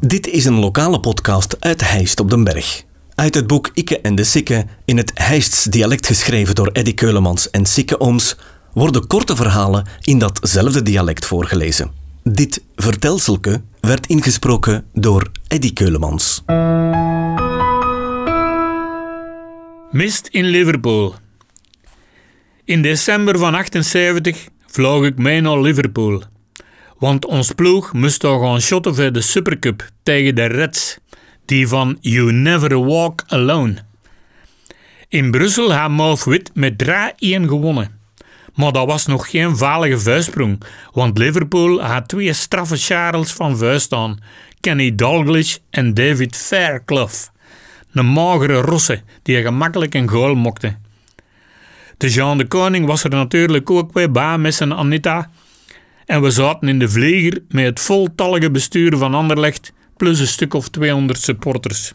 [0.00, 2.84] Dit is een lokale podcast uit Heist op den Berg.
[3.14, 7.50] Uit het boek Ikke en de Sikke, in het Heists dialect geschreven door Eddy Keulemans
[7.50, 8.36] en Sikke Ooms,
[8.72, 11.90] worden korte verhalen in datzelfde dialect voorgelezen.
[12.22, 16.42] Dit vertelselke werd ingesproken door Eddy Keulemans.
[19.90, 21.14] Mist in Liverpool.
[22.64, 26.22] In december van 78 vloog ik mee naar Liverpool.
[26.98, 30.98] Want ons ploeg moest toch gaan shotten voor de Supercup tegen de Reds,
[31.44, 33.76] die van You Never Walk Alone.
[35.08, 38.00] In Brussel had Mauve Wit met 3-1 gewonnen.
[38.54, 43.92] Maar dat was nog geen valige vuistsprong, want Liverpool had twee straffe Charles van vuist
[43.92, 44.18] aan,
[44.60, 47.26] Kenny Dalglish en David Fairclough.
[47.92, 50.76] Een magere rosse die gemakkelijk een goal mokte.
[51.96, 55.30] De Jean de Koning was er natuurlijk ook weer bij met zijn Anita.
[56.08, 60.54] En we zaten in de vlieger met het voltallige bestuur van Anderlecht plus een stuk
[60.54, 61.92] of 200 supporters.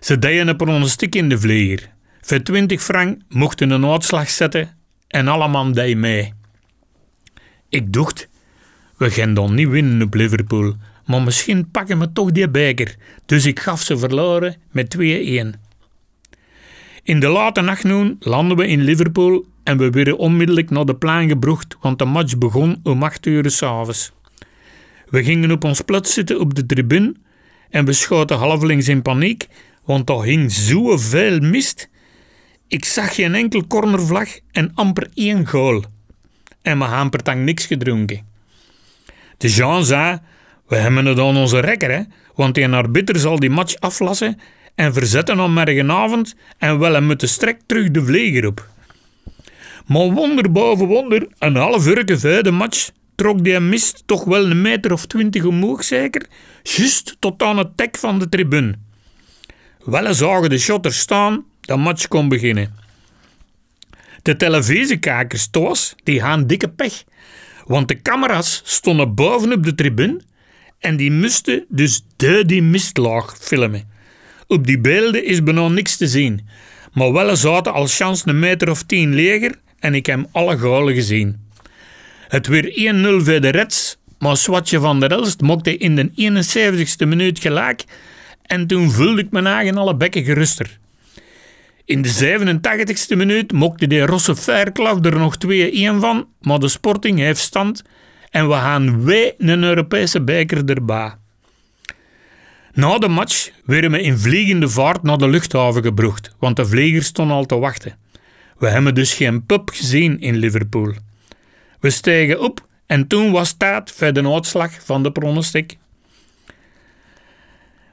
[0.00, 1.90] Ze deden een pronostiek in de vlieger.
[2.20, 4.76] Voor 20 frank mochten een uitslag zetten
[5.08, 6.32] en allemaal deed mee.
[7.68, 8.28] Ik dacht,
[8.96, 10.74] we gaan dan niet winnen op Liverpool,
[11.06, 12.96] maar misschien pakken we toch die beker.
[13.26, 15.00] Dus ik gaf ze verloren met 2-1.
[17.02, 21.28] In de late nachtnoen landden we in Liverpool en we werden onmiddellijk naar de plein
[21.28, 24.12] gebrocht, want de match begon om 8 uur s'avonds.
[25.08, 27.14] We gingen op ons plaats zitten op de tribune
[27.70, 29.46] en we schoten halvelings in paniek,
[29.84, 31.88] want er hing zoveel mist.
[32.68, 35.84] Ik zag geen enkel cornervlag en amper één goal.
[36.62, 38.26] En we per niks gedronken.
[39.38, 40.18] De Jean zei,
[40.68, 42.02] we hebben het aan onze rekker, hè,
[42.34, 44.38] want die arbiter zal die match aflassen
[44.74, 48.72] en verzetten om morgenavond en wel met de strek terug de vleger op.
[49.86, 52.06] Maar wonder boven wonder, een half uur
[52.42, 56.26] de match trok die mist toch wel een meter of twintig omhoog zeker,
[56.62, 58.74] juist tot aan het tek van de tribune.
[59.84, 62.74] Wel zagen de shotters staan, de match kon beginnen.
[64.22, 67.04] De televisiekijkers thuis, die gaan dikke pech,
[67.66, 70.20] want de camera's stonden bovenop de tribune
[70.78, 73.92] en die moesten dus de die mistlaag filmen.
[74.46, 76.48] Op die beelden is bijna niks te zien,
[76.92, 80.94] maar wel zaten al chans een meter of tien leger en ik heb alle goalen
[80.94, 81.48] gezien.
[82.28, 87.08] Het weer 1-0 voor de Reds, maar Swatje van der Elst mokte in de 71ste
[87.08, 87.84] minuut gelijk
[88.42, 90.78] en toen voelde ik mijn eigen alle bekken geruster.
[91.84, 97.18] In de 87ste minuut mokte de Rosse Fairclough er nog 2-1 van, maar de Sporting
[97.18, 97.82] heeft stand
[98.30, 101.12] en we gaan wij een Europese beker erbij.
[102.72, 107.06] Na de match werden we in vliegende vaart naar de luchthaven gebracht, want de vliegers
[107.06, 108.02] stonden al te wachten.
[108.58, 110.92] We hebben dus geen pub gezien in Liverpool.
[111.80, 115.76] We stegen op en toen was tijd voor de uitslag van de pronostiek.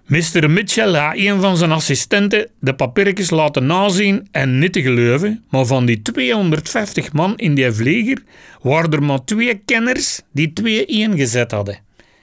[0.05, 0.49] Mr.
[0.49, 5.65] Mitchell had een van zijn assistenten de papiertjes laten nazien en niet te geloven, maar
[5.65, 8.23] van die 250 man in die vlieger
[8.61, 10.85] waren er maar twee kenners die twee
[11.15, 11.79] gezet hadden.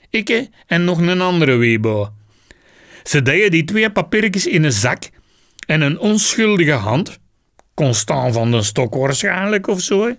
[0.09, 2.13] Ik en nog een andere weebo.
[3.03, 5.09] Ze deden die twee papiertjes in een zak
[5.67, 7.19] en een onschuldige hand,
[7.79, 10.15] Constant van den Stok waarschijnlijk of zo,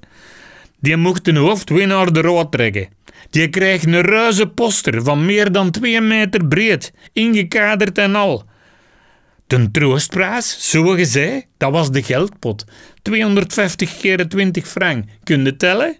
[0.78, 2.88] die mocht een hoofdwinnaar de rood trekken.
[3.30, 8.44] Die kreeg een reuze poster van meer dan twee meter breed, ingekaderd en al.
[9.46, 12.64] De troostprijs, zo gezegd, dat was de geldpot.
[13.02, 15.04] 250 keer 20 frank.
[15.24, 15.96] Kun je tellen?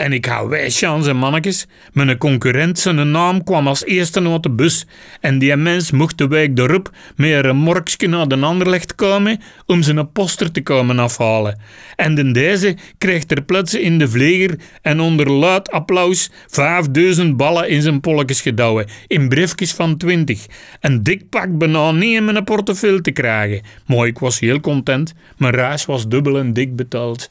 [0.00, 1.66] En ik hou wij chance, mannetjes.
[1.92, 4.86] Mijn concurrent zijn naam kwam als eerste uit de bus.
[5.20, 9.82] En die mens mocht de week erop met een morksje naar de Anderlecht komen om
[9.82, 11.60] zijn poster te komen afhalen.
[11.96, 17.68] En de deze kreeg ter plaatse in de vleger en onder luid applaus 5000 ballen
[17.68, 20.46] in zijn polletjes gedouwen, in briefjes van 20.
[20.80, 23.62] Een dik pak bijna niet in mijn portefeuille te krijgen.
[23.86, 25.14] Maar ik was heel content.
[25.36, 27.30] Mijn reis was dubbel en dik betaald.